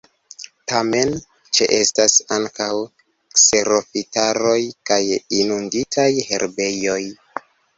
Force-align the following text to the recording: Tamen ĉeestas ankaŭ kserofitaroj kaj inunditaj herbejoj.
Tamen 0.71 1.11
ĉeestas 1.57 2.15
ankaŭ 2.39 2.69
kserofitaroj 3.41 4.57
kaj 4.91 5.01
inunditaj 5.43 6.11
herbejoj. 6.33 7.01